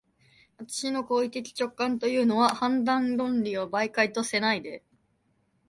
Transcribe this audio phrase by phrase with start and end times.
[0.57, 4.83] 私の行為的直観というのは、判断論理を媒介とせないで、